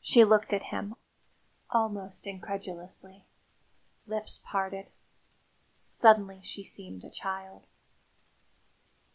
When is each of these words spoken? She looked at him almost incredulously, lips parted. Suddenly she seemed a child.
She 0.00 0.24
looked 0.24 0.54
at 0.54 0.62
him 0.72 0.94
almost 1.68 2.26
incredulously, 2.26 3.26
lips 4.06 4.40
parted. 4.42 4.86
Suddenly 5.84 6.40
she 6.42 6.64
seemed 6.64 7.04
a 7.04 7.10
child. 7.10 7.66